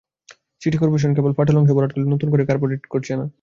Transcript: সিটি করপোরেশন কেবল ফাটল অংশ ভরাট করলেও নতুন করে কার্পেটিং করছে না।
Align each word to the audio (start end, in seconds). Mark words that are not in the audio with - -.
সিটি 0.61 0.77
করপোরেশন 0.77 1.11
কেবল 1.15 1.31
ফাটল 1.37 1.55
অংশ 1.57 1.69
ভরাট 1.75 1.91
করলেও 1.93 2.13
নতুন 2.15 2.27
করে 2.31 2.43
কার্পেটিং 2.49 2.79
করছে 2.93 3.13
না। 3.19 3.25